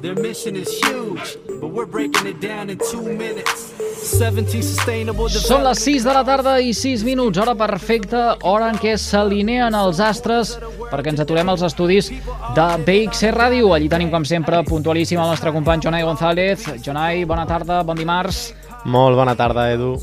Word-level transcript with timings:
Their 0.00 0.14
mission 0.14 0.54
is 0.54 0.68
huge, 0.84 1.38
but 1.60 1.70
we're 1.72 1.84
breaking 1.84 2.28
it 2.28 2.40
down 2.40 2.70
in 2.70 2.78
two 2.78 3.02
minutes. 3.02 3.74
17 3.98 4.62
sustainable 4.62 5.26
Són 5.28 5.64
les 5.66 5.80
6 5.82 6.04
de 6.06 6.12
la 6.14 6.22
tarda 6.22 6.52
i 6.62 6.70
6 6.70 7.02
minuts, 7.02 7.40
hora 7.42 7.56
perfecta, 7.58 8.36
hora 8.46 8.68
en 8.70 8.78
què 8.78 8.94
s'alineen 8.94 9.74
els 9.74 9.98
astres 9.98 10.54
perquè 10.92 11.10
ens 11.10 11.24
aturem 11.24 11.50
als 11.50 11.64
estudis 11.66 12.12
de 12.54 12.68
BXC 12.86 13.32
Ràdio. 13.34 13.72
Allí 13.74 13.90
tenim, 13.90 14.12
com 14.14 14.22
sempre, 14.22 14.62
puntualíssim 14.68 15.18
el 15.18 15.34
nostre 15.34 15.50
company 15.56 15.82
Jonai 15.88 16.06
González. 16.06 16.68
Jonai, 16.84 17.24
bona 17.26 17.48
tarda, 17.50 17.82
bon 17.82 17.98
dimarts. 17.98 18.52
Molt 18.86 19.18
bona 19.18 19.34
tarda, 19.34 19.66
Edu. 19.74 19.96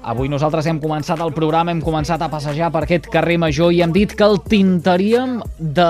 Avui 0.00 0.30
nosaltres 0.32 0.66
hem 0.66 0.78
començat 0.82 1.20
el 1.22 1.32
programa, 1.36 1.70
hem 1.70 1.82
començat 1.84 2.22
a 2.24 2.28
passejar 2.32 2.70
per 2.72 2.84
aquest 2.86 3.06
carrer 3.12 3.36
major 3.38 3.72
i 3.74 3.82
hem 3.84 3.92
dit 3.92 4.14
que 4.16 4.24
el 4.24 4.38
tintaríem 4.40 5.36
de 5.58 5.88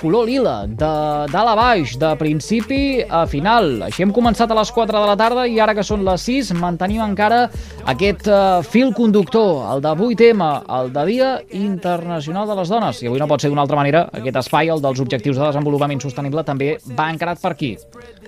color 0.00 0.26
lila, 0.26 0.54
de 0.66 0.90
dalt 1.30 1.52
a 1.52 1.54
baix, 1.58 1.94
de 2.00 2.10
principi 2.20 2.80
a 3.04 3.24
final. 3.30 3.84
Així 3.86 4.02
hem 4.02 4.14
començat 4.14 4.50
a 4.50 4.56
les 4.58 4.72
4 4.74 4.96
de 4.96 5.10
la 5.10 5.16
tarda 5.20 5.44
i 5.46 5.60
ara 5.60 5.74
que 5.76 5.84
són 5.86 6.06
les 6.06 6.24
6 6.24 6.54
mantenim 6.58 7.02
encara 7.04 7.44
aquest 7.90 8.30
uh, 8.30 8.62
fil 8.64 8.94
conductor, 8.96 9.60
el 9.74 9.84
de 9.84 9.92
8M, 9.92 10.50
el 10.78 10.92
de 10.94 11.04
Dia 11.10 11.30
Internacional 11.60 12.48
de 12.48 12.58
les 12.58 12.72
Dones. 12.72 13.02
I 13.02 13.10
avui 13.10 13.20
no 13.20 13.28
pot 13.28 13.44
ser 13.44 13.52
d'una 13.52 13.66
altra 13.66 13.78
manera, 13.78 14.06
aquest 14.12 14.40
espai, 14.40 14.72
el 14.72 14.82
dels 14.82 15.04
objectius 15.04 15.36
de 15.36 15.44
desenvolupament 15.46 16.00
sostenible, 16.00 16.46
també 16.48 16.74
va 16.96 17.10
encarat 17.12 17.42
per 17.42 17.52
aquí. 17.52 17.74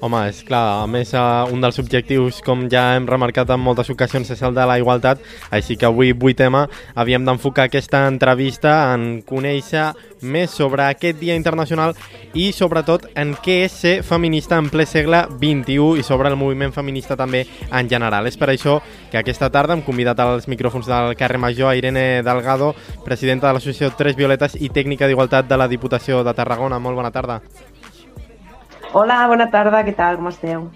Home, 0.04 0.26
és 0.28 0.42
clar, 0.44 0.82
a 0.82 0.86
més, 0.90 1.14
uh, 1.16 1.48
un 1.52 1.62
dels 1.64 1.80
objectius, 1.80 2.42
com 2.44 2.66
ja 2.72 2.90
hem 2.98 3.06
remarcat 3.08 3.48
en 3.54 3.62
moltes 3.64 3.88
ocasions, 3.94 4.28
és 4.34 4.42
el 4.44 4.54
de 4.56 4.66
la 4.68 4.76
igualtat, 4.82 5.05
així 5.54 5.76
que 5.78 5.86
avui, 5.86 6.12
8M, 6.12 6.64
havíem 6.98 7.24
d'enfocar 7.26 7.68
aquesta 7.68 8.06
entrevista 8.10 8.72
en 8.94 9.22
conèixer 9.26 9.92
més 10.26 10.50
sobre 10.50 10.86
aquest 10.86 11.20
Dia 11.20 11.36
Internacional 11.36 11.94
i, 12.34 12.50
sobretot, 12.56 13.06
en 13.14 13.34
què 13.42 13.60
és 13.66 13.76
ser 13.84 13.94
feminista 14.06 14.58
en 14.58 14.70
ple 14.72 14.86
segle 14.88 15.22
XXI 15.36 16.00
i 16.00 16.06
sobre 16.06 16.32
el 16.32 16.38
moviment 16.40 16.74
feminista 16.74 17.16
també 17.16 17.44
en 17.70 17.90
general. 17.90 18.26
És 18.26 18.38
per 18.40 18.50
això 18.52 18.80
que 19.12 19.20
aquesta 19.20 19.50
tarda 19.52 19.76
hem 19.76 19.84
convidat 19.86 20.20
als 20.24 20.48
micròfons 20.50 20.88
del 20.90 21.14
carrer 21.20 21.38
Major 21.42 21.70
a 21.70 21.76
Irene 21.78 22.22
Delgado, 22.26 22.74
presidenta 23.04 23.48
de 23.48 23.56
l'associació 23.56 23.92
Tres 23.96 24.16
Violetes 24.16 24.58
i 24.58 24.72
tècnica 24.72 25.06
d'Igualtat 25.06 25.48
de 25.48 25.60
la 25.60 25.68
Diputació 25.68 26.24
de 26.24 26.34
Tarragona. 26.34 26.80
Molt 26.82 26.96
bona 26.96 27.12
tarda. 27.14 27.40
Hola, 28.96 29.26
bona 29.28 29.50
tarda, 29.52 29.82
què 29.84 29.92
tal, 29.96 30.16
com 30.16 30.30
esteu? 30.32 30.70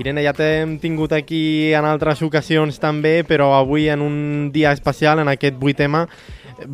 Irene, 0.00 0.22
ja 0.24 0.32
t'hem 0.32 0.78
tingut 0.80 1.12
aquí 1.12 1.72
en 1.76 1.84
altres 1.84 2.22
ocasions 2.24 2.78
també, 2.80 3.20
però 3.28 3.50
avui 3.58 3.90
en 3.92 4.00
un 4.00 4.14
dia 4.54 4.72
especial, 4.72 5.20
en 5.20 5.28
aquest 5.28 5.58
8M, 5.60 6.06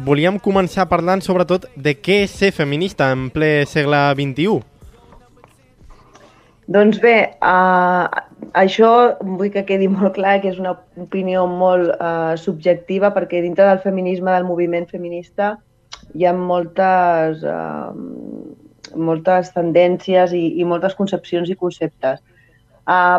volíem 0.07 0.39
començar 0.39 0.87
parlant 0.87 1.23
sobretot 1.25 1.67
de 1.75 1.97
què 1.99 2.23
és 2.29 2.37
ser 2.39 2.53
feminista 2.55 3.11
en 3.11 3.27
ple 3.35 3.67
segle 3.67 4.05
XXI. 4.15 4.61
Doncs 6.69 7.01
bé, 7.03 7.17
uh, 7.43 8.07
això 8.63 8.93
vull 9.25 9.51
que 9.51 9.65
quedi 9.67 9.89
molt 9.91 10.15
clar 10.21 10.37
que 10.43 10.53
és 10.53 10.63
una 10.63 10.77
opinió 11.01 11.47
molt 11.51 11.91
uh, 11.97 12.37
subjectiva 12.39 13.11
perquè 13.17 13.43
dintre 13.43 13.67
del 13.67 13.83
feminisme, 13.83 14.31
del 14.31 14.47
moviment 14.47 14.87
feminista, 14.87 15.57
hi 16.15 16.29
ha 16.29 16.37
moltes, 16.37 17.43
uh, 17.43 17.91
moltes 18.95 19.51
tendències 19.57 20.37
i, 20.37 20.45
i 20.61 20.69
moltes 20.69 20.95
concepcions 20.95 21.51
i 21.51 21.59
conceptes. 21.59 22.21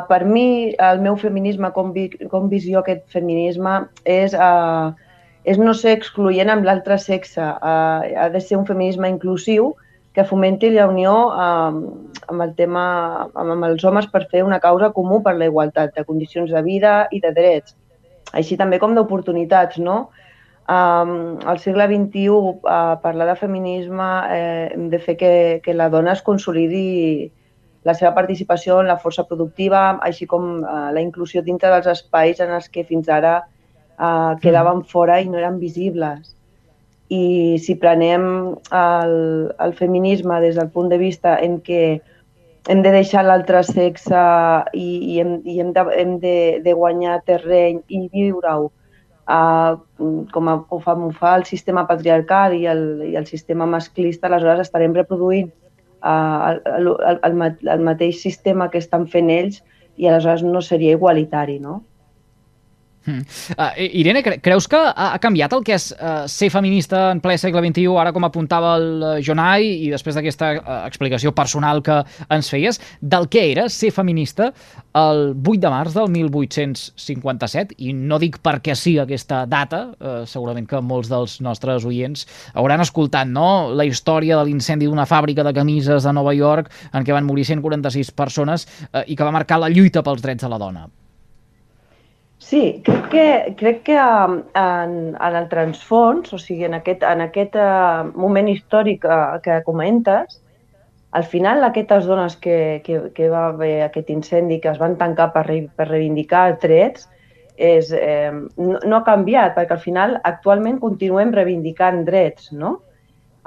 Per 0.10 0.24
mi, 0.26 0.74
el 0.82 1.02
meu 1.02 1.16
feminisme, 1.22 1.70
com, 1.76 1.92
vi, 1.94 2.08
com 2.32 2.50
visió 2.50 2.80
aquest 2.80 3.04
feminisme, 3.14 3.76
és, 4.06 4.34
uh, 4.34 4.96
és 5.46 5.60
no 5.62 5.76
ser 5.78 5.94
excloent 5.98 6.50
amb 6.50 6.66
l'altre 6.66 6.98
sexe. 6.98 7.44
Uh, 7.44 8.10
ha 8.18 8.30
de 8.34 8.42
ser 8.42 8.58
un 8.58 8.66
feminisme 8.66 9.12
inclusiu 9.12 9.76
que 10.18 10.26
fomenti 10.26 10.72
la 10.74 10.88
unió 10.90 11.14
uh, 11.30 11.78
amb 12.34 12.46
el 12.46 12.56
tema 12.58 12.86
amb, 13.28 13.54
amb 13.54 13.68
els 13.70 13.86
homes 13.86 14.10
per 14.10 14.26
fer 14.32 14.42
una 14.44 14.60
causa 14.60 14.90
comú 14.96 15.22
per 15.24 15.36
la 15.38 15.52
igualtat 15.52 15.94
de 15.96 16.06
condicions 16.08 16.50
de 16.52 16.64
vida 16.66 17.04
i 17.14 17.22
de 17.22 17.32
drets, 17.36 17.78
així 18.34 18.58
també 18.58 18.82
com 18.82 18.98
d'oportunitats, 18.98 19.78
no? 19.78 20.10
Um, 20.70 21.40
al 21.50 21.58
segle 21.62 21.88
XXI, 21.90 22.26
uh, 22.30 22.98
parlar 23.02 23.26
de 23.32 23.36
feminisme 23.40 24.10
eh, 24.30 24.68
hem 24.76 24.90
de 24.92 25.00
fer 25.02 25.16
que, 25.18 25.32
que 25.66 25.74
la 25.74 25.88
dona 25.90 26.14
es 26.14 26.22
consolidi 26.22 27.32
la 27.88 27.96
seva 27.96 28.12
participació 28.16 28.80
en 28.82 28.90
la 28.92 28.98
força 29.00 29.24
productiva, 29.28 30.00
així 30.04 30.28
com 30.28 30.50
uh, 30.60 30.90
la 30.96 31.04
inclusió 31.04 31.44
dintre 31.46 31.72
dels 31.72 31.88
espais 31.94 32.42
en 32.44 32.52
els 32.58 32.68
que 32.72 32.84
fins 32.88 33.10
ara 33.10 33.40
uh, 33.44 34.36
quedaven 34.44 34.84
fora 34.84 35.20
i 35.22 35.30
no 35.30 35.40
eren 35.40 35.60
visibles. 35.62 36.36
I 37.10 37.58
si 37.64 37.76
prenem 37.80 38.24
el, 38.76 39.16
el 39.58 39.74
feminisme 39.74 40.42
des 40.44 40.60
del 40.60 40.70
punt 40.70 40.92
de 40.92 41.00
vista 41.02 41.38
en 41.42 41.58
què 41.66 42.02
hem 42.70 42.84
de 42.86 42.92
deixar 42.94 43.24
l'altre 43.26 43.64
sexe 43.66 44.20
i, 44.78 44.90
i, 45.14 45.16
hem, 45.22 45.40
i 45.48 45.58
hem, 45.64 45.72
de, 45.74 45.86
hem 45.96 46.20
de, 46.22 46.36
de 46.66 46.76
guanyar 46.78 47.22
terreny 47.26 47.80
i 47.88 48.04
viure-ho 48.12 48.68
uh, 48.68 49.80
com, 50.36 50.52
a, 50.52 50.60
com 50.70 51.08
ho 51.08 51.10
fa 51.16 51.38
el 51.40 51.48
sistema 51.50 51.88
patriarcal 51.90 52.54
i 52.60 52.68
el, 52.70 52.84
i 53.08 53.16
el 53.18 53.26
sistema 53.26 53.66
masclista, 53.66 54.28
aleshores 54.28 54.68
estarem 54.68 54.94
reproduint 55.00 55.50
el, 56.04 56.62
el, 56.66 56.88
el, 57.32 57.58
el 57.76 57.84
mateix 57.84 58.22
sistema 58.22 58.70
que 58.70 58.80
estan 58.80 59.08
fent 59.08 59.30
ells 59.34 59.62
i 60.00 60.08
aleshores 60.08 60.44
no 60.44 60.62
seria 60.62 60.96
igualitari, 60.96 61.60
no? 61.60 61.82
Mm. 63.06 63.24
Uh, 63.56 63.70
Irene, 64.02 64.22
cre 64.24 64.38
creus 64.44 64.68
que 64.68 64.78
ha, 64.78 65.14
ha 65.14 65.20
canviat 65.24 65.54
el 65.56 65.64
que 65.66 65.76
és 65.78 65.90
uh, 65.96 66.26
ser 66.30 66.50
feminista 66.52 67.10
en 67.14 67.22
ple 67.24 67.38
segle 67.40 67.64
XXI, 67.64 67.88
ara 68.02 68.12
com 68.16 68.28
apuntava 68.28 68.76
el 68.80 68.88
uh, 69.00 69.14
Jonai, 69.24 69.66
i 69.86 69.90
després 69.94 70.18
d'aquesta 70.18 70.52
uh, 70.58 70.76
explicació 70.90 71.32
personal 71.36 71.82
que 71.86 72.02
ens 72.30 72.52
feies, 72.52 72.82
del 73.02 73.30
que 73.32 73.46
era 73.54 73.70
ser 73.72 73.94
feminista 73.96 74.52
el 75.00 75.34
8 75.38 75.64
de 75.64 75.72
març 75.72 75.96
del 75.96 76.12
1857, 76.12 77.80
i 77.80 77.96
no 77.96 78.20
dic 78.22 78.42
perquè 78.46 78.76
sí 78.76 78.98
aquesta 79.00 79.46
data, 79.50 79.86
uh, 79.96 80.22
segurament 80.30 80.68
que 80.70 80.84
molts 80.84 81.12
dels 81.12 81.40
nostres 81.46 81.88
oients 81.88 82.28
hauran 82.54 82.84
escoltat 82.84 83.30
no? 83.32 83.70
la 83.74 83.88
història 83.88 84.38
de 84.38 84.48
l'incendi 84.50 84.90
d'una 84.90 85.08
fàbrica 85.10 85.46
de 85.48 85.56
camises 85.56 86.04
de 86.04 86.16
Nova 86.16 86.36
York 86.36 86.72
en 86.94 87.06
què 87.06 87.16
van 87.16 87.28
morir 87.28 87.48
146 87.48 88.12
persones 88.12 88.68
uh, 88.92 89.06
i 89.08 89.16
que 89.16 89.26
va 89.26 89.36
marcar 89.36 89.62
la 89.64 89.72
lluita 89.72 90.04
pels 90.04 90.26
drets 90.26 90.44
de 90.44 90.52
la 90.52 90.60
dona. 90.62 90.90
Sí, 92.40 92.82
crec 92.86 93.10
que, 93.12 93.56
crec 93.60 93.82
que 93.84 93.98
en, 94.00 94.94
en 95.14 95.36
el 95.36 95.48
transfons, 95.52 96.32
o 96.34 96.40
sigui, 96.40 96.64
en 96.66 96.78
aquest, 96.78 97.04
en 97.04 97.22
aquest 97.26 97.58
uh, 97.60 98.08
moment 98.16 98.48
històric 98.48 99.04
uh, 99.04 99.42
que 99.44 99.60
comentes, 99.68 100.40
al 101.12 101.26
final 101.26 101.64
aquestes 101.64 102.06
dones 102.08 102.38
que, 102.38 102.82
que, 102.86 103.10
que 103.16 103.30
va 103.30 103.50
haver 103.50 103.82
aquest 103.84 104.10
incendi, 104.14 104.60
que 104.64 104.70
es 104.72 104.80
van 104.80 104.96
tancar 104.98 105.32
per, 105.34 105.46
per 105.76 105.90
reivindicar 105.90 106.60
drets, 106.62 107.10
és, 107.60 107.92
eh, 107.92 108.32
no, 108.32 108.80
no 108.80 108.98
ha 109.00 109.04
canviat, 109.04 109.56
perquè 109.58 109.76
al 109.76 109.84
final 109.84 110.16
actualment 110.24 110.80
continuem 110.80 111.34
reivindicant 111.36 112.06
drets, 112.08 112.54
no? 112.56 112.78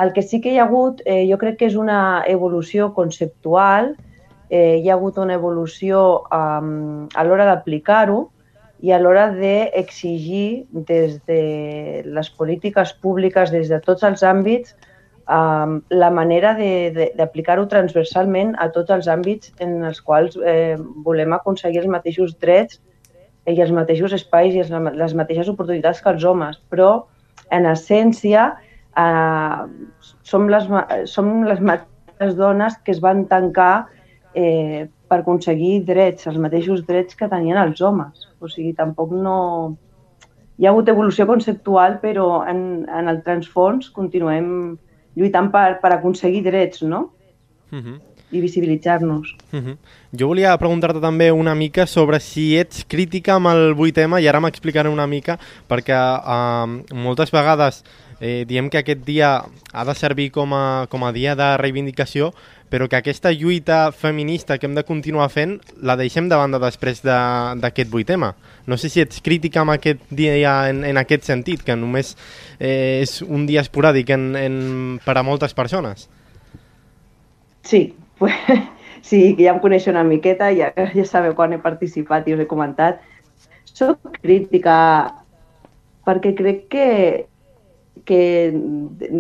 El 0.03 0.12
que 0.12 0.24
sí 0.26 0.42
que 0.44 0.53
hi 0.53 0.59
ha 0.59 0.66
hagut, 0.66 1.00
eh, 1.06 1.22
jo 1.30 1.38
crec 1.41 1.60
que 1.60 1.70
és 1.70 1.78
una 1.80 2.24
evolució 2.28 2.91
conceptual, 2.92 3.94
eh, 4.50 4.82
hi 4.82 4.91
ha 4.91 4.98
hagut 4.98 5.16
una 5.22 5.38
evolució 5.38 6.03
um, 6.28 7.06
a 7.14 7.24
l'hora 7.24 7.47
d'aplicar-ho, 7.48 8.26
i 8.82 8.91
a 8.91 8.98
l'hora 8.98 9.28
d'exigir 9.31 10.66
des 10.72 11.20
de 11.31 12.03
les 12.04 12.31
polítiques 12.34 12.93
públiques, 13.03 13.53
des 13.54 13.70
de 13.70 13.78
tots 13.81 14.03
els 14.03 14.25
àmbits, 14.26 14.75
eh, 15.31 15.75
la 16.03 16.10
manera 16.10 16.56
d'aplicar-ho 16.59 17.69
transversalment 17.71 18.56
a 18.59 18.69
tots 18.75 18.91
els 18.91 19.06
àmbits 19.06 19.53
en 19.62 19.84
els 19.87 20.03
quals 20.03 20.34
eh, 20.42 20.75
volem 21.06 21.32
aconseguir 21.37 21.84
els 21.84 21.92
mateixos 21.94 22.34
drets 22.42 22.80
i 23.47 23.59
els 23.60 23.71
mateixos 23.74 24.12
espais 24.18 24.54
i 24.54 24.66
les 24.66 25.15
mateixes 25.15 25.48
oportunitats 25.51 26.03
que 26.03 26.10
els 26.10 26.24
homes. 26.24 26.59
Però, 26.71 27.06
en 27.54 27.66
essència, 27.71 28.51
eh, 28.98 29.62
som, 30.27 30.51
les, 30.51 30.66
som 31.10 31.33
les 31.47 31.62
mateixes 31.62 32.34
dones 32.39 32.78
que 32.83 32.95
es 32.95 33.03
van 33.03 33.27
tancar 33.30 33.86
eh, 34.34 34.89
per 35.12 35.20
aconseguir 35.20 35.82
drets, 35.84 36.24
els 36.30 36.38
mateixos 36.41 36.86
drets 36.88 37.18
que 37.18 37.28
tenien 37.28 37.60
els 37.60 37.82
homes. 37.84 38.28
O 38.41 38.48
sigui, 38.48 38.72
tampoc 38.78 39.12
no... 39.12 39.36
Hi 40.60 40.68
ha 40.68 40.70
hagut 40.70 40.88
evolució 40.92 41.26
conceptual, 41.28 41.98
però 42.00 42.44
en, 42.48 42.86
en 42.88 43.10
el 43.10 43.20
transfons 43.26 43.91
continuem 43.92 44.48
lluitant 45.18 45.50
per, 45.53 45.66
per 45.82 45.91
aconseguir 45.97 46.42
drets, 46.47 46.84
no? 46.88 47.10
Uh 47.72 47.80
-huh. 47.80 47.98
I 48.32 48.41
visibilitzar-nos. 48.41 49.34
Uh 49.53 49.60
-huh. 49.60 49.76
Jo 50.18 50.28
volia 50.28 50.56
preguntar-te 50.56 51.00
també 51.00 51.32
una 51.32 51.54
mica 51.54 51.86
sobre 51.86 52.20
si 52.20 52.56
ets 52.56 52.84
crítica 52.88 53.34
amb 53.34 53.47
el 53.48 53.74
8M, 53.76 54.20
i 54.20 54.28
ara 54.28 54.41
m'explicaré 54.41 54.88
una 54.88 55.06
mica, 55.06 55.38
perquè 55.68 55.97
uh, 55.97 56.94
moltes 56.94 57.30
vegades 57.30 57.84
eh, 58.20 58.44
diem 58.47 58.70
que 58.70 58.78
aquest 58.78 59.04
dia 59.04 59.44
ha 59.72 59.84
de 59.84 59.94
servir 59.94 60.30
com 60.30 60.54
a, 60.54 60.86
com 60.88 61.04
a 61.04 61.12
dia 61.12 61.34
de 61.34 61.56
reivindicació, 61.56 62.32
però 62.72 62.89
que 62.89 62.97
aquesta 62.97 63.28
lluita 63.36 63.92
feminista 63.92 64.57
que 64.57 64.65
hem 64.65 64.72
de 64.72 64.83
continuar 64.89 65.27
fent 65.28 65.59
la 65.84 65.92
deixem 66.01 66.30
de 66.30 66.39
banda 66.41 66.57
després 66.63 67.03
d'aquest 67.04 67.91
de, 67.91 67.98
8M. 68.01 68.30
No 68.65 68.78
sé 68.80 68.89
si 68.89 69.03
ets 69.03 69.21
crítica 69.21 69.60
amb 69.60 69.74
aquest 69.74 70.01
dia 70.09 70.54
en, 70.71 70.80
en 70.89 70.97
aquest 70.97 71.28
sentit, 71.28 71.60
que 71.66 71.77
només 71.77 72.15
eh, 72.57 73.03
és 73.03 73.19
un 73.27 73.45
dia 73.45 73.60
esporàdic 73.60 74.15
en, 74.16 74.24
en, 74.41 74.57
per 75.04 75.19
a 75.21 75.24
moltes 75.27 75.53
persones. 75.53 76.07
Sí, 77.69 77.83
pues, 78.16 78.41
sí, 79.03 79.34
que 79.36 79.45
ja 79.45 79.53
em 79.53 79.60
coneixo 79.60 79.92
una 79.92 80.07
miqueta, 80.09 80.48
ja, 80.57 80.72
ja 80.72 81.04
sabeu 81.04 81.36
quan 81.36 81.53
he 81.53 81.60
participat 81.60 82.25
i 82.25 82.39
us 82.39 82.41
he 82.41 82.48
comentat. 82.48 83.04
Soc 83.68 84.16
crítica 84.22 84.78
perquè 86.09 86.33
crec 86.41 86.65
que, 86.72 86.89
que 88.09 88.25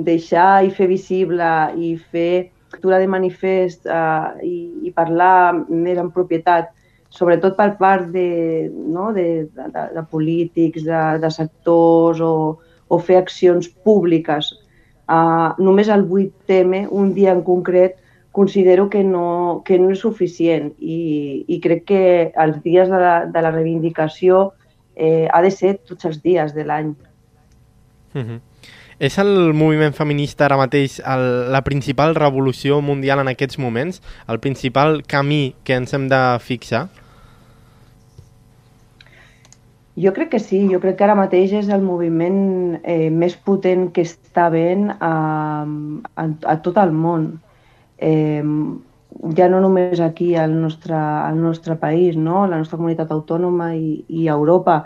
deixar 0.08 0.64
i 0.64 0.72
fer 0.72 0.88
visible 0.88 1.52
i 1.76 1.94
fer 2.00 2.51
lectura 2.72 2.98
de 2.98 3.06
manifest 3.06 3.86
eh, 3.86 4.46
i, 4.46 4.56
i 4.88 4.92
parlar 4.96 5.52
més 5.68 5.98
en 6.00 6.10
propietat, 6.10 6.72
sobretot 7.12 7.56
per 7.56 7.76
part 7.76 8.08
de, 8.12 8.70
no, 8.72 9.12
de, 9.12 9.46
de, 9.52 9.86
de 9.94 10.04
polítics, 10.10 10.84
de, 10.86 11.02
de 11.20 11.30
sectors 11.30 12.22
o, 12.24 12.58
o 12.88 12.98
fer 12.98 13.20
accions 13.20 13.68
públiques. 13.84 14.54
Uh, 15.12 15.52
només 15.60 15.90
el 15.92 16.06
8M, 16.08 16.86
un 16.88 17.12
dia 17.12 17.34
en 17.34 17.42
concret, 17.44 17.98
considero 18.32 18.88
que 18.88 19.02
no, 19.04 19.60
que 19.66 19.76
no 19.78 19.90
és 19.92 20.00
suficient 20.00 20.70
i, 20.80 21.44
i 21.52 21.58
crec 21.60 21.84
que 21.90 22.04
els 22.40 22.62
dies 22.64 22.88
de 22.88 23.00
la, 23.02 23.16
de 23.28 23.42
la 23.44 23.50
reivindicació 23.52 24.54
eh, 24.96 25.28
ha 25.28 25.42
de 25.44 25.50
ser 25.52 25.74
tots 25.84 26.08
els 26.08 26.22
dies 26.24 26.54
de 26.56 26.64
l'any. 26.64 26.94
Uh 28.14 28.22
-huh. 28.24 28.40
És 28.98 29.18
el 29.18 29.52
moviment 29.54 29.94
feminista 29.96 30.46
ara 30.46 30.58
mateix 30.60 30.98
el, 31.00 31.52
la 31.52 31.62
principal 31.64 32.14
revolució 32.18 32.80
mundial 32.80 33.22
en 33.22 33.32
aquests 33.32 33.58
moments? 33.58 34.02
El 34.28 34.40
principal 34.40 35.02
camí 35.06 35.54
que 35.64 35.78
ens 35.80 35.94
hem 35.94 36.08
de 36.12 36.20
fixar? 36.40 36.88
Jo 39.96 40.14
crec 40.16 40.30
que 40.32 40.40
sí, 40.40 40.62
jo 40.72 40.80
crec 40.80 40.96
que 40.96 41.04
ara 41.04 41.16
mateix 41.16 41.52
és 41.52 41.68
el 41.68 41.82
moviment 41.84 42.78
eh, 42.82 43.10
més 43.10 43.34
potent 43.36 43.90
que 43.92 44.06
està 44.08 44.48
ben 44.52 44.88
a, 44.88 45.12
a, 46.16 46.24
a 46.24 46.54
tot 46.64 46.78
el 46.80 46.94
món 46.96 47.26
eh, 48.00 48.40
ja 49.36 49.48
no 49.48 49.60
només 49.60 50.00
aquí 50.00 50.34
al 50.34 50.54
nostre, 50.60 50.96
al 50.96 51.40
nostre 51.40 51.76
país, 51.76 52.16
no? 52.16 52.46
la 52.46 52.58
nostra 52.58 52.78
comunitat 52.78 53.12
autònoma 53.12 53.72
i, 53.76 54.02
i 54.08 54.26
Europa, 54.28 54.82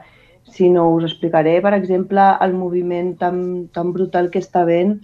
sinó 0.53 0.89
us 0.95 1.05
explicaré, 1.05 1.61
per 1.63 1.75
exemple, 1.75 2.23
el 2.41 2.55
moviment 2.55 3.15
tan, 3.19 3.69
tan 3.75 3.93
brutal 3.93 4.31
que 4.31 4.41
està 4.43 4.63
havent, 4.63 4.97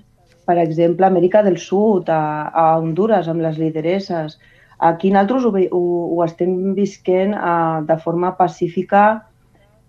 per 0.47 0.59
exemple, 0.59 1.06
a 1.06 1.11
Amèrica 1.11 1.43
del 1.43 1.59
Sud, 1.59 2.09
a, 2.11 2.49
a 2.49 2.79
Honduras, 2.79 3.29
amb 3.29 3.43
les 3.44 3.59
lideresses. 3.59 4.39
Aquí 4.83 5.12
nosaltres 5.15 5.44
ho, 5.47 5.53
ho, 5.79 5.83
ho 6.17 6.25
estem 6.25 6.73
visquent 6.75 7.37
uh, 7.39 7.83
de 7.87 7.99
forma 8.03 8.33
pacífica 8.39 9.05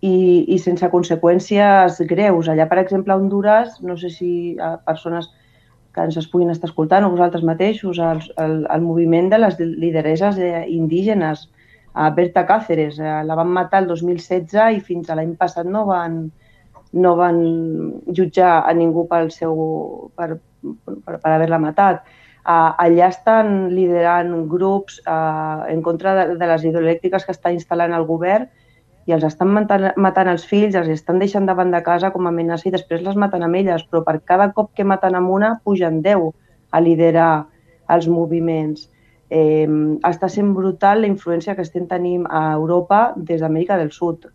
i, 0.02 0.46
i 0.54 0.60
sense 0.62 0.90
conseqüències 0.92 2.02
greus. 2.10 2.50
Allà, 2.52 2.68
per 2.70 2.82
exemple, 2.84 3.14
a 3.14 3.18
Honduras, 3.18 3.80
no 3.82 3.98
sé 3.98 4.12
si 4.14 4.32
uh, 4.60 4.76
persones 4.86 5.32
que 5.94 6.02
ens 6.02 6.18
es 6.18 6.28
puguin 6.30 6.50
estar 6.50 6.70
escoltant, 6.70 7.06
o 7.06 7.14
vosaltres 7.14 7.46
mateixos, 7.46 8.00
el, 8.02 8.22
el, 8.42 8.56
el 8.74 8.86
moviment 8.86 9.30
de 9.30 9.40
les 9.42 9.60
lidereses 9.62 10.40
indígenes, 10.68 11.48
a 11.94 12.10
Berta 12.10 12.46
Cáceres, 12.46 12.98
eh, 13.00 13.22
la 13.24 13.36
van 13.36 13.52
matar 13.54 13.84
el 13.84 13.88
2016 13.88 14.78
i 14.78 14.82
fins 14.82 15.10
a 15.10 15.18
l'any 15.18 15.36
passat 15.38 15.70
no 15.70 15.86
van, 15.86 16.26
no 16.94 17.16
van 17.16 17.40
jutjar 18.08 18.64
a 18.66 18.74
ningú 18.74 19.06
pel 19.10 19.30
seu, 19.32 19.56
per, 20.18 20.40
per, 20.86 21.18
per 21.22 21.32
haver-la 21.36 21.62
matat. 21.62 22.04
Allà 22.44 23.08
estan 23.08 23.70
liderant 23.72 24.34
grups 24.52 24.98
uh, 25.08 25.64
en 25.72 25.80
contra 25.82 26.12
de, 26.18 26.26
de 26.36 26.50
les 26.50 26.66
hidroelèctriques 26.68 27.24
que 27.24 27.32
està 27.32 27.54
instal·lant 27.56 27.96
el 27.96 28.04
govern 28.04 28.50
i 29.08 29.14
els 29.16 29.24
estan 29.24 29.54
matant, 29.56 29.86
matant 29.96 30.28
els 30.32 30.44
fills, 30.48 30.76
els 30.76 30.90
estan 30.92 31.22
deixant 31.24 31.48
davant 31.48 31.72
de 31.72 31.80
casa 31.84 32.12
com 32.12 32.28
a 32.28 32.34
amenaça 32.34 32.68
i 32.68 32.74
després 32.76 33.04
les 33.06 33.16
maten 33.20 33.44
amb 33.48 33.60
elles, 33.60 33.86
però 33.88 34.04
per 34.04 34.18
cada 34.28 34.50
cop 34.56 34.74
que 34.76 34.84
maten 34.84 35.16
amb 35.16 35.32
una 35.32 35.54
pugen 35.64 36.02
10 36.04 36.30
a 36.72 36.84
liderar 36.84 37.32
els 37.96 38.08
moviments. 38.12 38.90
Eh, 39.34 39.68
està 40.06 40.30
sent 40.30 40.54
brutal 40.54 41.02
la 41.02 41.10
influència 41.10 41.56
que 41.58 41.66
estem 41.66 41.88
tenint 41.90 42.28
a 42.30 42.52
Europa 42.54 43.14
des 43.18 43.42
d'Amèrica 43.42 43.80
del 43.82 43.90
Sud 43.96 44.28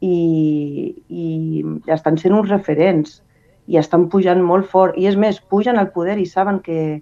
i, 0.00 0.94
i 1.06 1.26
estan 1.92 2.18
sent 2.18 2.34
uns 2.34 2.50
referents 2.50 3.20
i 3.70 3.78
estan 3.78 4.08
pujant 4.10 4.42
molt 4.42 4.66
fort. 4.72 4.98
I 4.98 5.06
és 5.10 5.16
més, 5.16 5.38
pugen 5.52 5.78
al 5.78 5.92
poder 5.94 6.18
i 6.18 6.26
saben 6.26 6.58
que, 6.64 7.00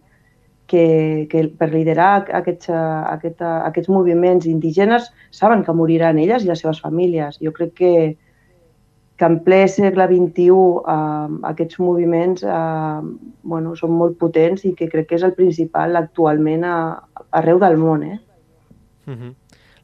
que, 0.69 1.27
que 1.31 1.47
per 1.59 1.71
liderar 1.73 2.29
aquests, 2.43 2.71
aquest, 2.71 3.43
aquests 3.43 3.89
moviments 3.89 4.47
indígenes 4.47 5.09
saben 5.33 5.65
que 5.65 5.75
moriran 5.75 6.21
elles 6.21 6.45
i 6.45 6.51
les 6.51 6.65
seves 6.65 6.83
famílies. 6.85 7.41
Jo 7.41 7.55
crec 7.57 7.73
que, 7.81 7.93
que 9.19 9.27
en 9.27 9.39
ple 9.47 9.63
segle 9.73 10.07
XXI 10.13 10.59
eh, 10.93 11.39
aquests 11.53 11.81
moviments 11.81 12.45
eh, 12.45 13.01
bueno, 13.43 13.75
són 13.81 13.97
molt 13.97 14.19
potents 14.21 14.69
i 14.69 14.75
que 14.77 14.91
crec 14.93 15.09
que 15.09 15.19
és 15.19 15.27
el 15.27 15.35
principal 15.39 15.97
actualment 15.99 16.69
a, 16.69 16.77
arreu 17.31 17.59
del 17.59 17.77
món. 17.77 18.03
Eh? 18.03 18.19
Uh 19.07 19.15
-huh. 19.15 19.35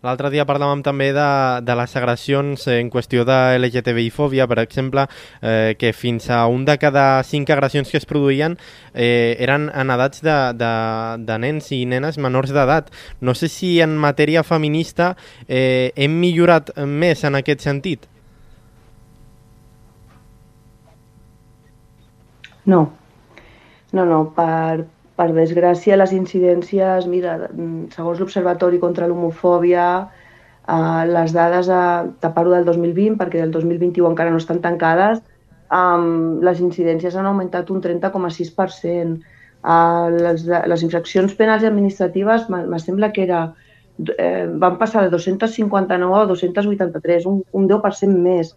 L'altre 0.05 0.29
dia 0.29 0.45
parlàvem 0.45 0.83
també 0.85 1.07
de, 1.17 1.29
de 1.65 1.75
les 1.79 1.95
agressions 1.97 2.67
en 2.69 2.91
qüestió 2.93 3.23
de 3.25 3.57
LGTBI-fòbia, 3.57 4.45
per 4.47 4.59
exemple, 4.61 5.07
eh, 5.41 5.77
que 5.81 5.95
fins 5.97 6.29
a 6.29 6.43
un 6.47 6.67
de 6.69 6.77
cada 6.77 7.23
cinc 7.25 7.49
agressions 7.49 7.89
que 7.89 7.97
es 7.97 8.05
produïen 8.05 8.59
eh, 8.93 9.35
eren 9.41 9.71
en 9.73 9.91
edats 9.95 10.21
de, 10.21 10.37
de, 10.61 10.73
de 11.25 11.39
nens 11.39 11.73
i 11.73 11.87
nenes 11.89 12.19
menors 12.21 12.53
d'edat. 12.53 12.93
No 13.25 13.33
sé 13.33 13.49
si 13.49 13.81
en 13.81 13.97
matèria 13.97 14.43
feminista 14.45 15.15
eh, 15.49 15.93
hem 15.97 16.21
millorat 16.21 16.75
més 16.85 17.25
en 17.25 17.41
aquest 17.41 17.65
sentit. 17.65 18.05
No, 22.67 22.91
no, 23.93 24.05
no, 24.05 24.21
per, 24.37 24.85
per 25.19 25.31
desgràcia, 25.35 25.99
les 25.99 26.13
incidències, 26.17 27.07
mira, 27.11 27.37
segons 27.95 28.21
l'Observatori 28.21 28.81
contra 28.83 29.07
l'Homofòbia, 29.11 29.87
eh, 30.67 31.05
les 31.11 31.35
dades, 31.37 31.69
a 31.71 31.83
tapar-ho 32.25 32.51
del 32.55 32.67
2020, 32.67 33.19
perquè 33.21 33.43
del 33.43 33.53
2021 33.55 34.11
encara 34.11 34.33
no 34.35 34.43
estan 34.43 34.61
tancades, 34.65 35.23
eh, 35.23 36.07
les 36.49 36.61
incidències 36.61 37.17
han 37.17 37.31
augmentat 37.31 37.71
un 37.71 37.81
30,6%. 37.85 39.21
Eh, 39.65 40.09
les, 40.27 40.49
les 40.73 40.83
infraccions 40.83 41.37
penals 41.39 41.63
i 41.63 41.71
administratives, 41.71 42.51
me 42.51 42.81
sembla 42.83 43.13
que 43.13 43.23
era, 43.25 43.45
eh, 44.19 44.47
van 44.51 44.79
passar 44.79 45.05
de 45.05 45.11
259 45.15 46.21
a 46.21 46.27
283, 46.27 47.27
un, 47.31 47.43
un 47.53 47.69
10% 47.71 48.19
més. 48.27 48.57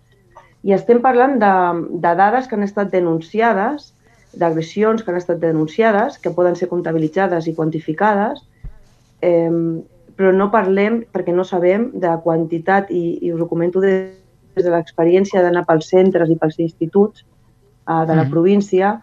I 0.66 0.74
estem 0.74 1.00
parlant 1.06 1.38
de, 1.40 1.54
de 2.02 2.16
dades 2.18 2.50
que 2.50 2.58
han 2.58 2.66
estat 2.66 2.90
denunciades 2.92 3.94
d'agressions 4.38 5.04
que 5.04 5.12
han 5.12 5.20
estat 5.20 5.42
denunciades, 5.42 6.18
que 6.22 6.34
poden 6.36 6.56
ser 6.56 6.70
comptabilitzades 6.72 7.48
i 7.48 7.56
quantificades, 7.58 8.44
eh, 9.22 9.52
però 10.18 10.32
no 10.34 10.50
parlem, 10.54 11.04
perquè 11.14 11.34
no 11.34 11.46
sabem, 11.46 11.92
de 11.94 12.14
quantitat, 12.24 12.90
i, 12.92 13.20
i 13.22 13.34
us 13.34 13.42
ho 13.42 13.50
comento 13.50 13.82
des, 13.84 14.16
de 14.58 14.74
l'experiència 14.74 15.44
d'anar 15.46 15.66
pels 15.68 15.90
centres 15.92 16.32
i 16.34 16.38
pels 16.42 16.58
instituts 16.64 17.22
eh, 17.24 18.04
de 18.10 18.14
la 18.16 18.26
mm. 18.26 18.32
província, 18.34 18.96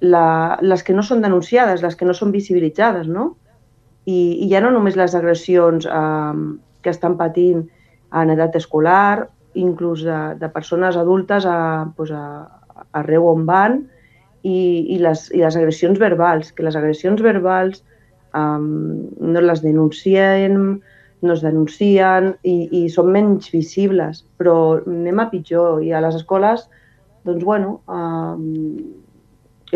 la, 0.00 0.58
les 0.62 0.82
que 0.86 0.94
no 0.96 1.02
són 1.04 1.20
denunciades, 1.22 1.82
les 1.82 1.96
que 1.96 2.08
no 2.08 2.14
són 2.16 2.32
visibilitzades, 2.32 3.08
no? 3.10 3.34
I, 4.08 4.46
i 4.46 4.48
ja 4.50 4.62
no 4.64 4.70
només 4.72 4.96
les 4.96 5.14
agressions 5.14 5.86
eh, 5.86 6.38
que 6.80 6.94
estan 6.94 7.18
patint 7.18 7.66
en 8.16 8.32
edat 8.32 8.56
escolar, 8.58 9.28
inclús 9.54 10.04
de, 10.06 10.18
de 10.40 10.48
persones 10.54 10.96
adultes 10.96 11.46
a, 11.46 11.86
doncs 11.96 12.14
a, 12.14 12.24
arreu 12.96 13.26
on 13.30 13.44
van, 13.46 13.82
i, 14.42 14.60
i, 14.94 14.98
les, 15.02 15.26
i 15.34 15.42
les 15.42 15.56
agressions 15.56 15.98
verbals, 16.00 16.52
que 16.52 16.64
les 16.64 16.76
agressions 16.78 17.20
verbals 17.22 17.82
um, 18.34 19.08
no 19.20 19.42
les 19.44 19.62
denuncien, 19.62 20.56
no 21.20 21.36
es 21.36 21.42
denuncien 21.44 22.32
i, 22.42 22.56
i 22.72 22.82
són 22.92 23.10
menys 23.12 23.50
visibles, 23.52 24.24
però 24.40 24.80
anem 24.80 25.20
a 25.20 25.28
pitjor 25.32 25.84
i 25.84 25.92
a 25.92 26.00
les 26.04 26.16
escoles, 26.16 26.66
doncs 27.28 27.44
bueno, 27.44 27.80
um, 27.92 28.88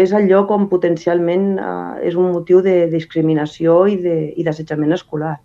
és 0.01 0.13
el 0.17 0.27
lloc 0.31 0.51
on 0.51 0.69
potencialment 0.71 1.59
uh, 1.61 1.97
és 2.03 2.17
un 2.19 2.33
motiu 2.33 2.63
de 2.65 2.87
discriminació 2.91 3.85
i 3.87 3.99
d'assetjament 4.03 4.97
escolar. 4.97 5.37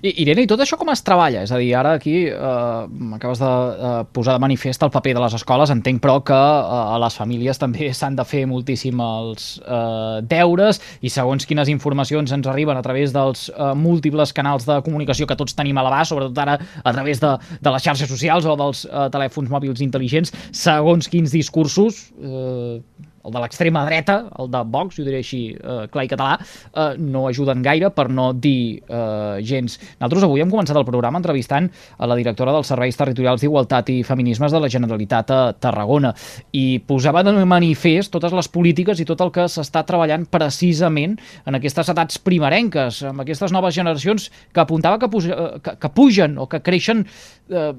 I, 0.00 0.12
Irene, 0.22 0.44
i 0.44 0.48
tot 0.50 0.60
això 0.62 0.78
com 0.80 0.90
es 0.92 1.02
treballa? 1.04 1.44
És 1.44 1.52
a 1.52 1.58
dir, 1.60 1.70
ara 1.76 1.94
aquí 1.98 2.14
eh, 2.28 2.80
m'acabes 3.12 3.40
de 3.42 3.50
eh, 3.50 3.90
posar 4.14 4.36
de 4.36 4.42
manifest 4.42 4.82
el 4.86 4.92
paper 4.94 5.14
de 5.18 5.24
les 5.24 5.36
escoles, 5.40 5.72
entenc 5.74 6.00
però 6.04 6.18
que 6.26 6.36
eh, 6.36 6.94
a 6.94 6.98
les 7.02 7.18
famílies 7.20 7.60
també 7.60 7.90
s'han 7.98 8.16
de 8.18 8.26
fer 8.28 8.46
moltíssim 8.50 9.00
els 9.04 9.50
eh, 9.60 10.20
deures 10.30 10.80
i 11.04 11.12
segons 11.12 11.46
quines 11.48 11.70
informacions 11.72 12.32
ens 12.36 12.50
arriben 12.50 12.78
a 12.78 12.84
través 12.86 13.14
dels 13.16 13.48
eh, 13.50 13.72
múltiples 13.76 14.34
canals 14.36 14.66
de 14.68 14.80
comunicació 14.86 15.28
que 15.28 15.38
tots 15.38 15.56
tenim 15.58 15.78
a 15.78 15.86
l'abast, 15.86 16.14
sobretot 16.14 16.40
ara 16.40 16.56
a 16.60 16.94
través 16.96 17.20
de, 17.22 17.34
de 17.60 17.74
les 17.74 17.84
xarxes 17.84 18.10
socials 18.10 18.48
o 18.48 18.56
dels 18.60 18.86
eh, 18.88 19.06
telèfons 19.12 19.52
mòbils 19.52 19.84
intel·ligents, 19.84 20.34
segons 20.56 21.10
quins 21.10 21.32
discursos 21.34 22.06
eh, 22.20 22.80
el 23.24 23.34
de 23.34 23.42
l'extrema 23.42 23.84
dreta, 23.86 24.16
el 24.38 24.50
de 24.50 24.62
Vox, 24.72 24.98
ho 24.98 25.04
diré 25.04 25.20
així 25.20 25.42
eh, 25.52 25.86
clar 25.92 26.04
i 26.06 26.10
català, 26.10 26.36
eh, 26.40 26.94
no 27.00 27.26
ajuden 27.28 27.62
gaire 27.64 27.90
per 27.94 28.08
no 28.10 28.30
dir 28.32 28.80
eh, 28.80 29.40
gens. 29.46 29.76
Nosaltres 30.00 30.26
avui 30.26 30.44
hem 30.44 30.52
començat 30.52 30.78
el 30.78 30.86
programa 30.88 31.20
entrevistant 31.20 31.68
a 31.98 32.08
la 32.08 32.16
directora 32.18 32.54
dels 32.56 32.70
Serveis 32.72 32.98
Territorials 32.98 33.44
d'Igualtat 33.44 33.92
i 33.92 34.00
Feminismes 34.06 34.54
de 34.54 34.62
la 34.62 34.70
Generalitat 34.72 35.34
a 35.34 35.40
Tarragona 35.52 36.14
i 36.56 36.80
posava 36.86 37.24
de 37.26 37.34
manifest 37.44 38.12
totes 38.14 38.34
les 38.36 38.48
polítiques 38.52 39.00
i 39.00 39.08
tot 39.08 39.20
el 39.24 39.32
que 39.34 39.46
s'està 39.50 39.84
treballant 39.88 40.24
precisament 40.30 41.18
en 41.46 41.58
aquestes 41.58 41.92
edats 41.92 42.20
primerenques, 42.24 43.02
amb 43.10 43.24
aquestes 43.24 43.52
noves 43.52 43.76
generacions 43.76 44.30
que 44.52 44.64
apuntava 44.64 44.98
que, 44.98 45.10
puja, 45.12 45.36
eh, 45.36 45.60
que, 45.64 45.76
que 45.80 45.92
pugen 45.94 46.38
o 46.40 46.48
que 46.50 46.62
creixen 46.64 47.04
eh, 47.50 47.72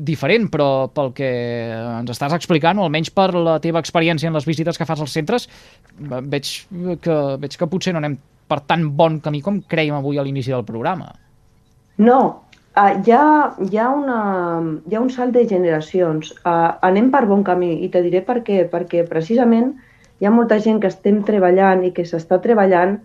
diferent, 0.00 0.48
però 0.52 0.88
pel 0.94 1.12
que 1.16 1.30
ens 1.70 2.10
estàs 2.14 2.34
explicant, 2.36 2.78
o 2.80 2.86
almenys 2.88 3.12
per 3.14 3.30
la 3.36 3.58
teva 3.62 3.82
experiència 3.82 4.30
en 4.30 4.36
les 4.36 4.46
visites 4.48 4.63
visites 4.64 4.78
que 4.78 4.86
fas 4.88 5.00
als 5.00 5.12
centres, 5.12 5.48
veig 6.00 6.66
que, 7.02 7.18
veig 7.38 7.58
que 7.58 7.68
potser 7.68 7.92
no 7.92 8.00
anem 8.00 8.16
per 8.48 8.60
tan 8.68 8.90
bon 8.96 9.20
camí 9.20 9.40
com 9.42 9.60
creiem 9.60 9.94
avui 9.96 10.18
a 10.18 10.24
l'inici 10.24 10.52
del 10.52 10.64
programa. 10.64 11.14
No, 11.96 12.44
uh, 12.76 12.92
hi, 13.04 13.12
ha, 13.12 13.54
hi, 13.60 13.78
ha 13.78 13.88
una, 13.90 14.18
hi 14.88 14.96
ha 14.96 15.00
un 15.00 15.10
salt 15.10 15.32
de 15.32 15.46
generacions. 15.48 16.32
Uh, 16.44 16.74
anem 16.82 17.10
per 17.10 17.24
bon 17.26 17.44
camí 17.44 17.84
i 17.84 17.88
te 17.88 18.02
diré 18.02 18.24
per 18.24 18.42
què. 18.44 18.64
Perquè 18.70 19.06
precisament 19.08 19.74
hi 20.20 20.26
ha 20.26 20.32
molta 20.34 20.58
gent 20.60 20.80
que 20.80 20.90
estem 20.92 21.22
treballant 21.24 21.84
i 21.84 21.92
que 21.94 22.04
s'està 22.04 22.40
treballant 22.42 22.98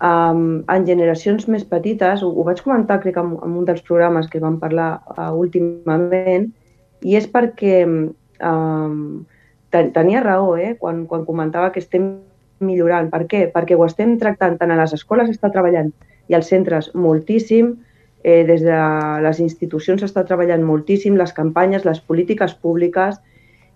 um, 0.00 0.62
en 0.66 0.86
generacions 0.88 1.46
més 1.48 1.66
petites. 1.68 2.24
Ho, 2.24 2.32
ho 2.32 2.46
vaig 2.48 2.62
comentar, 2.64 3.00
crec, 3.04 3.20
en, 3.20 3.36
en 3.38 3.58
un 3.62 3.68
dels 3.68 3.84
programes 3.86 4.30
que 4.32 4.42
vam 4.42 4.58
parlar 4.58 4.96
uh, 5.14 5.30
últimament, 5.36 6.50
i 7.06 7.14
és 7.16 7.28
perquè 7.30 7.84
um, 7.86 8.96
tenia 9.70 10.22
raó 10.24 10.56
eh? 10.56 10.76
quan, 10.78 11.06
quan 11.06 11.24
comentava 11.24 11.70
que 11.72 11.80
estem 11.80 12.10
millorant. 12.60 13.10
Per 13.10 13.24
què? 13.30 13.46
Perquè 13.52 13.76
ho 13.76 13.84
estem 13.86 14.16
tractant 14.20 14.58
tant 14.60 14.72
a 14.72 14.78
les 14.80 14.94
escoles 14.96 15.30
està 15.32 15.50
treballant 15.52 15.92
i 16.30 16.36
als 16.36 16.50
centres 16.52 16.90
moltíssim, 16.94 17.72
eh, 18.22 18.44
des 18.46 18.62
de 18.62 18.78
les 19.24 19.40
institucions 19.40 20.02
està 20.06 20.24
treballant 20.28 20.62
moltíssim, 20.66 21.16
les 21.16 21.32
campanyes, 21.32 21.86
les 21.88 22.00
polítiques 22.00 22.54
públiques, 22.54 23.16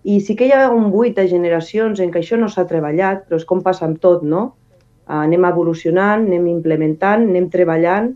i 0.05 0.19
sí 0.21 0.35
que 0.37 0.45
hi 0.45 0.53
ha 0.53 0.69
un 0.69 0.91
buit 0.93 1.15
de 1.17 1.25
generacions 1.27 1.99
en 1.99 2.11
què 2.13 2.21
això 2.21 2.37
no 2.37 2.47
s'ha 2.51 2.67
treballat, 2.69 3.25
però 3.25 3.39
és 3.41 3.47
com 3.49 3.63
passa 3.65 3.87
amb 3.87 3.97
tot, 3.99 4.21
no? 4.21 4.53
Anem 5.09 5.45
evolucionant, 5.49 6.27
anem 6.27 6.45
implementant, 6.51 7.25
anem 7.25 7.49
treballant 7.53 8.13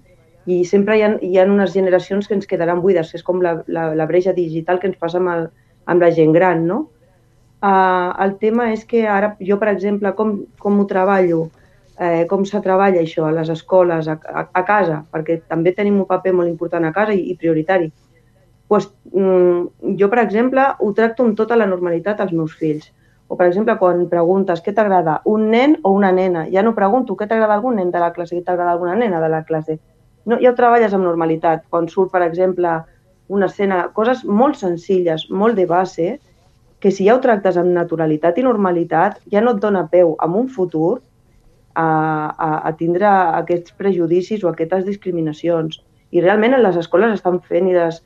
i 0.50 0.64
sempre 0.66 0.98
hi 0.98 1.04
ha, 1.06 1.10
hi 1.22 1.38
ha 1.38 1.48
unes 1.50 1.74
generacions 1.74 2.30
que 2.30 2.38
ens 2.38 2.48
quedaran 2.50 2.82
buides, 2.82 3.12
és 3.18 3.26
com 3.26 3.42
la, 3.42 3.60
la, 3.68 3.90
la 3.98 4.08
breja 4.10 4.34
digital 4.38 4.80
que 4.80 4.90
ens 4.90 5.02
passa 5.02 5.18
amb, 5.20 5.34
el, 5.34 5.44
amb 5.90 6.06
la 6.06 6.12
gent 6.14 6.34
gran, 6.34 6.66
no? 6.70 6.80
Uh, 7.60 8.16
el 8.24 8.38
tema 8.40 8.70
és 8.72 8.86
que 8.88 9.04
ara 9.08 9.34
jo, 9.44 9.58
per 9.60 9.74
exemple, 9.74 10.14
com, 10.16 10.38
com 10.64 10.80
ho 10.80 10.86
treballo, 10.88 11.50
eh, 12.00 12.26
com 12.30 12.46
se 12.48 12.62
treballa 12.64 13.02
això 13.04 13.26
a 13.28 13.34
les 13.36 13.50
escoles, 13.52 14.08
a, 14.08 14.16
a, 14.16 14.46
a 14.56 14.64
casa, 14.64 15.02
perquè 15.12 15.42
també 15.52 15.74
tenim 15.76 15.98
un 16.00 16.08
paper 16.08 16.32
molt 16.38 16.48
important 16.48 16.88
a 16.88 16.94
casa 16.96 17.12
i, 17.14 17.26
i 17.34 17.36
prioritari. 17.36 17.92
Pues, 18.72 18.88
mm, 19.12 19.96
jo, 20.00 20.08
per 20.10 20.22
exemple, 20.24 20.64
ho 20.80 20.94
tracto 20.96 21.26
amb 21.26 21.36
tota 21.36 21.58
la 21.60 21.68
normalitat 21.68 22.22
als 22.24 22.32
meus 22.32 22.56
fills. 22.56 22.88
O, 23.28 23.36
per 23.36 23.50
exemple, 23.50 23.76
quan 23.82 24.08
preguntes 24.10 24.64
què 24.66 24.72
t'agrada, 24.74 25.20
un 25.30 25.50
nen 25.52 25.76
o 25.84 25.92
una 25.98 26.14
nena, 26.16 26.46
ja 26.54 26.64
no 26.66 26.74
pregunto 26.78 27.18
què 27.18 27.28
t'agrada 27.28 27.60
algun 27.60 27.76
nen 27.78 27.92
de 27.92 28.00
la 28.02 28.14
classe, 28.16 28.38
què 28.38 28.46
t'agrada 28.46 28.78
alguna 28.78 28.96
nena 28.96 29.20
de 29.22 29.30
la 29.30 29.44
classe. 29.44 29.76
No, 30.26 30.40
ja 30.40 30.54
ho 30.54 30.56
treballes 30.56 30.96
amb 30.96 31.06
normalitat. 31.06 31.68
Quan 31.70 31.92
surt, 31.92 32.14
per 32.16 32.24
exemple, 32.24 32.78
una 33.28 33.52
escena, 33.52 33.84
coses 33.94 34.24
molt 34.26 34.58
senzilles, 34.58 35.28
molt 35.30 35.60
de 35.60 35.68
base, 35.70 36.10
que 36.80 36.92
si 36.92 37.06
ja 37.08 37.16
ho 37.16 37.22
tractes 37.24 37.58
amb 37.60 37.74
naturalitat 37.76 38.38
i 38.40 38.46
normalitat, 38.46 39.20
ja 39.32 39.44
no 39.44 39.56
et 39.56 39.64
dona 39.64 39.86
peu 39.92 40.16
en 40.24 40.38
un 40.42 40.48
futur 40.48 41.00
a, 41.76 41.86
a, 42.32 42.50
a 42.70 42.72
tindre 42.80 43.10
aquests 43.42 43.76
prejudicis 43.80 44.44
o 44.44 44.52
aquestes 44.52 44.86
discriminacions. 44.88 45.82
I 46.12 46.24
realment 46.24 46.56
en 46.56 46.64
les 46.64 46.80
escoles 46.80 47.14
estan 47.18 47.42
fent 47.46 47.68
i 47.70 47.76
les, 47.76 48.00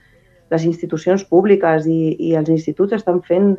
les 0.52 0.66
institucions 0.70 1.24
públiques 1.30 1.88
i, 1.88 2.16
i 2.20 2.34
els 2.40 2.50
instituts 2.50 2.98
estan 2.98 3.22
fent 3.30 3.54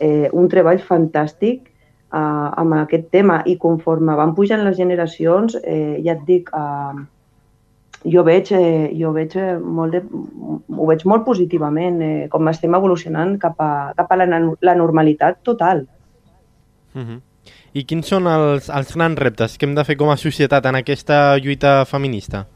eh, 0.00 0.30
un 0.32 0.48
treball 0.48 0.80
fantàstic 0.86 1.66
eh, 1.66 2.18
amb 2.18 2.78
aquest 2.80 3.10
tema 3.14 3.40
i 3.46 3.58
conforme 3.58 4.16
van 4.18 4.34
pujant 4.38 4.64
les 4.64 4.78
generacions, 4.78 5.58
eh, 5.62 5.98
ja 6.04 6.16
et 6.16 6.24
dic, 6.30 6.50
eh, 6.54 7.02
jo 8.04 8.22
veig, 8.24 8.50
eh, 8.52 8.90
jo 8.96 9.12
veig 9.12 9.34
eh, 9.36 9.56
molt 9.60 9.92
de, 9.92 10.00
ho 10.76 10.86
veig 10.88 11.04
molt 11.08 11.24
positivament, 11.26 12.00
eh, 12.02 12.28
com 12.32 12.48
estem 12.48 12.74
evolucionant 12.76 13.36
cap 13.40 13.60
a, 13.60 13.92
cap 13.96 14.12
a 14.12 14.16
la, 14.16 14.28
la 14.62 14.76
normalitat 14.76 15.42
total. 15.42 15.86
Uh 16.94 17.00
mhm. 17.00 17.08
-huh. 17.08 17.20
I 17.72 17.84
quins 17.84 18.06
són 18.06 18.26
els, 18.26 18.68
els 18.68 18.94
grans 18.96 19.18
reptes 19.18 19.56
que 19.56 19.66
hem 19.66 19.74
de 19.74 19.84
fer 19.84 19.96
com 19.96 20.08
a 20.10 20.16
societat 20.16 20.66
en 20.66 20.74
aquesta 20.74 21.38
lluita 21.38 21.84
feminista? 21.84 22.46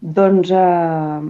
Doncs, 0.00 0.50
eh, 0.50 1.20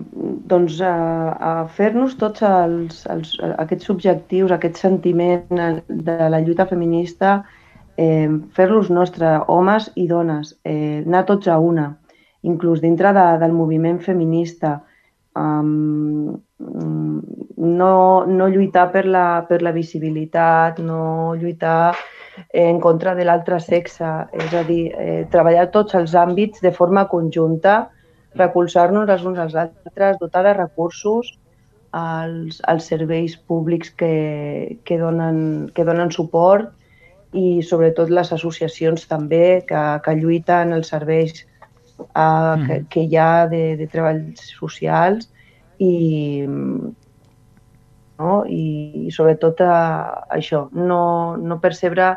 doncs 0.47 0.81
eh, 0.81 1.67
fer-nos 1.75 2.17
tots 2.17 2.43
els, 2.43 3.07
els, 3.07 3.39
aquests 3.59 3.91
objectius, 3.91 4.51
aquest 4.53 4.77
sentiment 4.77 5.83
de 5.89 6.29
la 6.29 6.41
lluita 6.41 6.67
feminista 6.67 7.43
eh, 7.45 7.58
fer-los 8.55 8.91
nostre, 8.95 9.31
homes 9.51 9.91
i 9.99 10.07
dones, 10.07 10.53
eh, 10.65 11.03
anar 11.07 11.25
tots 11.27 11.49
a 11.49 11.59
una, 11.59 11.89
inclús 12.47 12.81
dintre 12.81 13.13
de, 13.13 13.25
del 13.41 13.53
moviment 13.53 13.99
feminista, 14.01 14.77
um, 15.35 16.39
no, 16.59 17.95
no 18.27 18.49
lluitar 18.49 18.87
per 18.93 19.05
la, 19.07 19.27
per 19.49 19.61
la 19.63 19.75
visibilitat, 19.75 20.79
no 20.79 21.35
lluitar 21.39 21.95
en 22.55 22.79
contra 22.81 23.17
de 23.19 23.27
l'altre 23.27 23.59
sexe, 23.59 24.07
és 24.31 24.55
a 24.55 24.63
dir, 24.63 24.93
eh, 24.95 25.27
treballar 25.31 25.69
tots 25.75 25.99
els 25.99 26.15
àmbits 26.15 26.63
de 26.63 26.71
forma 26.71 27.09
conjunta, 27.11 27.89
recolzar-nos 28.39 29.11
els 29.11 29.27
uns 29.27 29.43
als 29.43 29.59
altres, 29.59 30.19
dotar 30.23 30.45
de 30.47 30.55
recursos 30.55 31.35
als, 31.91 32.61
als 32.63 32.87
serveis 32.87 33.35
públics 33.37 33.91
que, 33.91 34.79
que, 34.85 34.99
donen, 35.01 35.71
que 35.75 35.87
donen 35.89 36.13
suport 36.15 36.78
i 37.37 37.61
sobretot 37.63 38.09
les 38.11 38.33
associacions 38.33 39.05
també 39.09 39.65
que, 39.69 39.83
que 40.05 40.15
lluiten 40.17 40.73
els 40.73 40.89
serveis 40.95 41.45
uh, 41.99 42.57
mm. 42.57 42.67
que, 42.67 42.79
que 42.89 43.05
hi 43.05 43.19
ha 43.21 43.47
de, 43.51 43.77
de 43.77 43.89
treballs 43.91 44.49
socials 44.57 45.29
i, 45.79 46.47
no? 48.19 48.45
I, 48.49 48.65
i 49.09 49.13
sobretot 49.15 49.61
uh, 49.61 50.25
això, 50.35 50.67
no, 50.73 51.37
no 51.37 51.61
percebre 51.61 52.15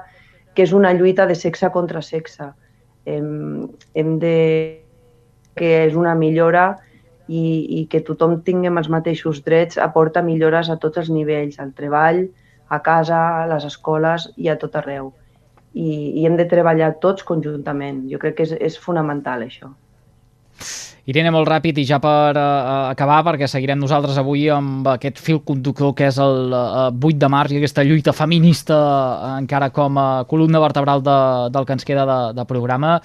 que 0.56 0.63
és 0.63 0.72
una 0.75 0.94
lluita 0.94 1.27
de 1.27 1.36
sexe 1.36 1.70
contra 1.72 2.01
sexe. 2.03 2.51
Hem, 3.06 3.68
hem 3.98 4.18
de 4.22 4.38
que 5.58 5.70
és 5.86 5.96
una 5.98 6.13
millora 6.15 6.77
i, 7.27 7.44
i 7.82 7.86
que 7.91 8.01
tothom 8.06 8.39
tinguem 8.46 8.80
els 8.80 8.89
mateixos 8.91 9.41
drets 9.46 9.80
aporta 9.82 10.24
millores 10.24 10.70
a 10.70 10.77
tots 10.82 11.01
els 11.01 11.12
nivells, 11.13 11.60
al 11.60 11.72
treball, 11.77 12.25
a 12.71 12.79
casa, 12.85 13.19
a 13.41 13.47
les 13.51 13.67
escoles 13.67 14.29
i 14.39 14.49
a 14.51 14.57
tot 14.59 14.77
arreu. 14.79 15.11
I, 15.73 15.89
i 16.19 16.25
hem 16.27 16.37
de 16.39 16.47
treballar 16.51 16.93
tots 17.03 17.23
conjuntament. 17.27 18.05
Jo 18.11 18.19
crec 18.21 18.39
que 18.39 18.47
és, 18.47 18.55
és 18.71 18.79
fonamental 18.79 19.43
això. 19.45 19.71
Irene, 21.09 21.31
molt 21.33 21.49
ràpid 21.49 21.79
i 21.81 21.85
ja 21.87 21.97
per 21.99 22.37
uh, 22.37 22.91
acabar, 22.91 23.23
perquè 23.25 23.47
seguirem 23.49 23.79
nosaltres 23.81 24.19
avui 24.21 24.45
amb 24.53 24.85
aquest 24.91 25.17
fil 25.23 25.39
conductor 25.47 25.95
que 25.97 26.05
és 26.11 26.19
el 26.21 26.53
uh, 26.53 26.91
8 26.93 27.17
de 27.23 27.29
març 27.33 27.55
i 27.55 27.57
aquesta 27.57 27.83
lluita 27.87 28.13
feminista 28.13 28.77
uh, 28.77 29.31
encara 29.39 29.71
com 29.73 29.97
a 29.97 30.07
columna 30.29 30.61
vertebral 30.61 31.01
de, 31.01 31.17
del 31.55 31.65
que 31.65 31.75
ens 31.79 31.87
queda 31.87 32.05
de, 32.05 32.19
de 32.37 32.45
programa. 32.45 32.99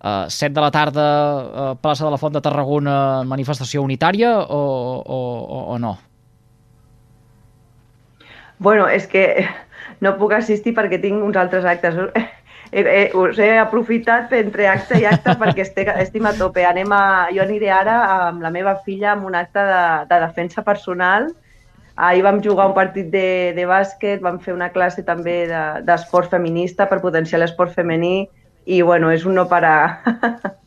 Uh, 0.00 0.24
7 0.32 0.54
de 0.56 0.64
la 0.64 0.72
tarda, 0.72 1.04
uh, 1.04 1.68
plaça 1.84 2.06
de 2.06 2.14
la 2.14 2.20
Font 2.20 2.32
de 2.32 2.42
Tarragona, 2.44 2.96
manifestació 3.28 3.84
unitària 3.84 4.38
o, 4.40 4.64
o, 5.04 5.20
o 5.76 5.78
no? 5.78 5.98
Bueno, 8.58 8.88
és 8.88 9.06
que 9.06 9.46
no 10.04 10.16
puc 10.20 10.34
assistir 10.36 10.74
perquè 10.76 11.00
tinc 11.02 11.22
uns 11.22 11.36
altres 11.36 11.64
actes. 11.64 12.00
Eh, 12.74 12.80
eh, 12.80 13.10
us 13.14 13.36
he 13.38 13.52
aprofitat 13.60 14.32
entre 14.34 14.64
acte 14.66 14.96
i 14.98 15.04
acte 15.06 15.36
perquè 15.38 15.62
estic, 15.62 15.86
estic 16.00 16.24
a 16.26 16.32
tope. 16.34 16.64
Anem 16.66 16.90
a, 16.90 17.28
jo 17.30 17.44
aniré 17.44 17.68
ara 17.70 18.00
amb 18.26 18.42
la 18.42 18.50
meva 18.50 18.72
filla 18.82 19.12
amb 19.12 19.28
un 19.28 19.36
acte 19.38 19.62
de, 19.62 19.82
de 20.10 20.18
defensa 20.24 20.64
personal. 20.66 21.28
Ahir 21.94 22.24
vam 22.26 22.40
jugar 22.42 22.66
un 22.66 22.74
partit 22.74 23.12
de, 23.12 23.52
de 23.54 23.68
bàsquet, 23.70 24.18
vam 24.24 24.40
fer 24.42 24.56
una 24.56 24.72
classe 24.74 25.04
també 25.06 25.44
d'esport 25.86 26.26
de, 26.26 26.34
feminista 26.34 26.88
per 26.90 26.98
potenciar 27.04 27.38
l'esport 27.44 27.70
femení 27.70 28.26
i 28.66 28.82
bueno, 28.82 29.12
és 29.14 29.22
un 29.22 29.38
no 29.38 29.46
parar. 29.46 30.00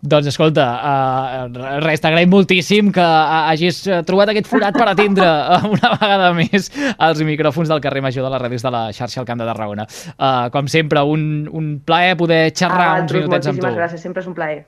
Doncs 0.00 0.30
escolta, 0.30 0.64
uh, 0.80 1.80
res, 1.84 2.00
t'agraïm 2.00 2.30
moltíssim 2.32 2.88
que 2.94 3.04
hagis 3.04 3.82
trobat 4.08 4.32
aquest 4.32 4.48
forat 4.48 4.76
per 4.76 4.86
atendre 4.88 5.28
una 5.68 5.92
vegada 5.98 6.30
més 6.36 6.70
els 6.96 7.20
micròfons 7.28 7.68
del 7.68 7.82
carrer 7.84 8.00
Major 8.06 8.24
de 8.24 8.32
les 8.32 8.42
ràdios 8.46 8.64
de 8.64 8.72
la 8.72 8.82
xarxa 8.96 9.20
al 9.20 9.28
Camp 9.28 9.42
de 9.42 9.48
Tarragona. 9.50 9.84
Uh, 10.16 10.48
com 10.54 10.70
sempre, 10.72 11.04
un, 11.04 11.44
un 11.52 11.72
plaer 11.84 12.16
poder 12.16 12.46
xerrar 12.56 12.88
ah, 12.94 13.00
uns 13.04 13.12
minutets 13.12 13.52
amb 13.52 13.60
tu. 13.60 13.66
Moltíssimes 13.66 13.82
gràcies, 13.82 14.08
sempre 14.08 14.24
és 14.24 14.30
un 14.32 14.38
plaer. 14.40 14.62